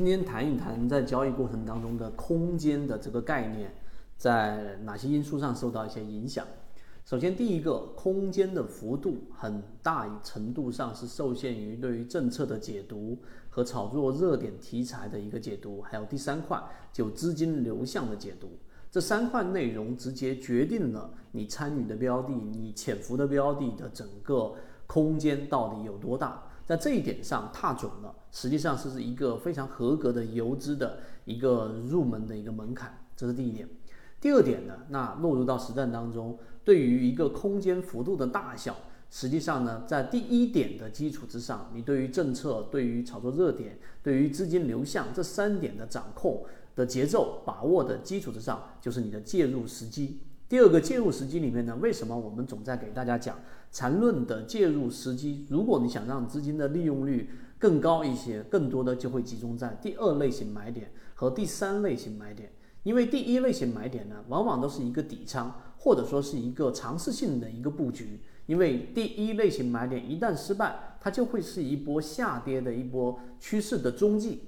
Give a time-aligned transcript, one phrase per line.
[0.00, 3.70] 今天谈一谈在交易过程当中的空间的这个概念，
[4.16, 6.46] 在哪些因素上受到一些影响？
[7.04, 13.18] 首先，第一个，空间的幅度很大程度上是受限于对于政策的解读
[13.50, 16.58] 和炒作热点题材的一个解读，还有第三块
[16.90, 18.48] 就资金流向的解读。
[18.90, 24.54] 这三块内容直接决定了你参与的标的、你潜伏的标的的整个
[24.86, 26.42] 空间到底有多大。
[26.70, 33.68] 在这一点上踏准了，实际上是一个非常合格的游资的一个入门的一个门槛，这是第一点。
[34.20, 38.76] 第二点呢，那落入到实战当中，对于一个空间幅度的大小，
[39.10, 46.44] 实际上呢，在第一点的基础之上，你对于政策、对于炒作热点、对于资金流向这三点的掌控
[46.76, 50.20] 的节奏把握的基础之上，就是你的介入时机。
[50.50, 53.38] 第二个介入时机里面呢，为什么我们总在给大家讲
[53.70, 55.46] 缠论的介入时机？
[55.48, 62.50] 如果你想让资金的利用率更高一些，更多的就会集中在第二类型买点和第三类型买点。
[62.82, 68.18] 因为第一类型买点呢，往往都是一个底仓，或者说是一个尝试性的一个布局。
[68.46, 74.40] 因为第一类型买点一旦失败，它就会是一波下跌的一波趋势的踪迹，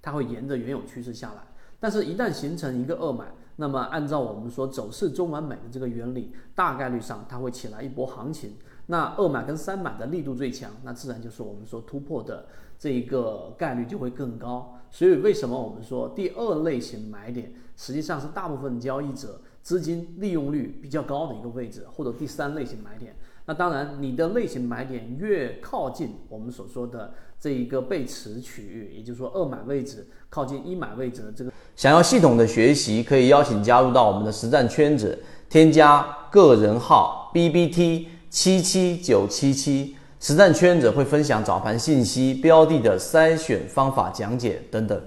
[0.00, 1.42] 它会沿着原有趋势下来。
[1.84, 8.54] 但是，一旦形成一个二买，那么，按照我们说走势中完美的这个原理，大概率上它会起来一波行情。
[8.86, 12.46] 那二买跟三买的力度最强，那自然就是我们说突破的
[12.78, 14.78] 这一个概率就会更高。
[14.90, 23.14] 所以，为什么我们说第二类型买点实际上是大部分交易者资金利用率比较高的一个位置，或者第三类型买点？
[23.46, 31.52] 那当然，你的类型买点越靠近我们所说的这一个背驰区域，也就是说二买位置靠近一买位置的这个。
[31.76, 35.18] 想要系统的学习，可以邀请加入到我们的实战圈子，
[35.50, 44.98] 添加个人号 B B T 七七九七七，实战圈子会分享早盘信息、标的的筛选方法讲解等等。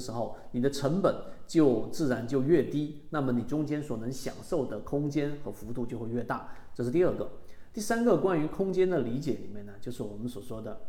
[0.00, 1.14] 时候，你的成本
[1.46, 6.48] 就自然就越低，那么你中间所能享受的空间和幅度就会越大。
[6.74, 7.30] 这是第二个，
[7.72, 10.80] 第三个关于空间的理解里面呢，就是我们所说的，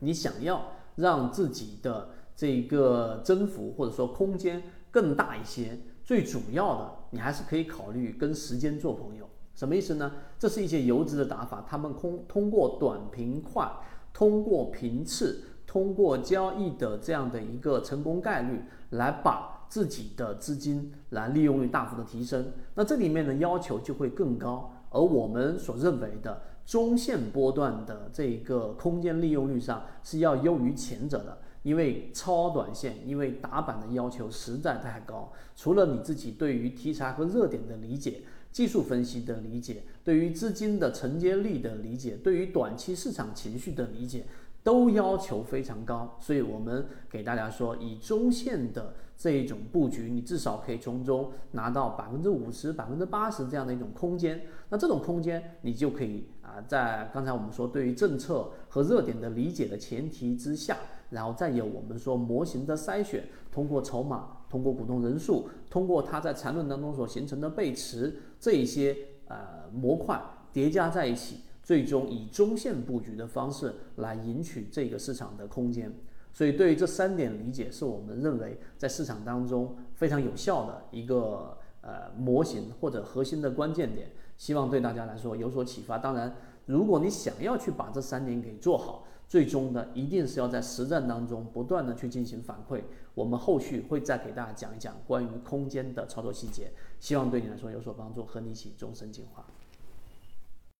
[0.00, 2.08] 你想要让自己的。
[2.34, 10.10] 这个增幅或者说空间更大一些，最主要的你还是可以考虑跟时间做朋友，什么意思呢？
[10.38, 13.70] 这是一些游资的打法，他们空通过短平快，
[14.14, 22.50] 通过频次，通过交易的这样的一个成功概率，来把自己的资金来利用率大幅的提升。
[22.74, 31.38] 那这里面的要求就会更高，而我们所认为的中线波段的这个空间利用率上是要优于前者的。
[31.62, 44.26] 因为超短线，因为打板的要求实在太高，除了你自己对于题材和热点的理解、技术分析的理解、对于资金的承接力的理解、对于短期市场情绪的理解，
[44.62, 46.16] 都要求非常高。
[46.20, 54.42] 所以我们给大家说，以中线的这一种布局，你至少可以从中拿到百分之五十、百分之八十这样的一种空间。
[54.68, 60.76] 那这种空间，你就可以啊，在刚才我们说对于政策和热点的理解的前提之下。
[61.10, 68.96] 然后再有我们说模型的筛选，通过筹码，通过股东人数，通过它在缠论当中所形成的背驰这一些
[69.28, 70.18] 呃模块
[70.54, 75.92] 叠加在一起，最终以中线布局的方式来赢取这个市场的空间。
[76.32, 85.98] 所以对于这三点理解，是我们认为在市场当中非常有效的一个呃模型或者核心的关键点，希望对大家来说有所启发。
[85.98, 86.34] 当然，
[86.66, 89.06] 如果你想要去把这三点给做好。
[89.28, 92.82] 最终的一定是要在实战当中不断的去进行反馈，
[93.14, 99.46] 我们后续会再给大家讲一讲关于空间的操作细节，希望对你来说有所帮助，和你一起终身进化。